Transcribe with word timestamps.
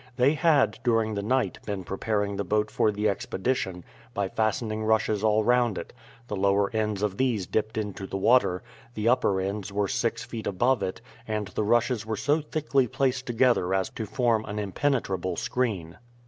They 0.15 0.33
had, 0.33 0.79
during 0.83 1.13
the 1.13 1.21
night, 1.21 1.59
been 1.63 1.83
preparing 1.83 2.35
the 2.35 2.43
boat 2.43 2.71
for 2.71 2.91
the 2.91 3.07
expedition 3.07 3.83
by 4.15 4.29
fastening 4.29 4.83
rushes 4.83 5.23
all 5.23 5.43
round 5.43 5.77
it; 5.77 5.93
the 6.27 6.35
lower 6.35 6.75
ends 6.75 7.03
of 7.03 7.17
these 7.17 7.45
dipped 7.45 7.77
into 7.77 8.07
the 8.07 8.17
water, 8.17 8.63
the 8.95 9.07
upper 9.07 9.39
ends 9.39 9.71
were 9.71 9.87
six 9.87 10.23
feet 10.23 10.47
above 10.47 10.81
it, 10.81 11.01
and 11.27 11.49
the 11.49 11.63
rushes 11.63 12.03
were 12.03 12.17
so 12.17 12.41
thickly 12.41 12.87
placed 12.87 13.27
together 13.27 13.75
as 13.75 13.91
to 13.91 14.07
form 14.07 14.43
an 14.45 14.57
impenetrable 14.57 15.35
screen. 15.35 15.99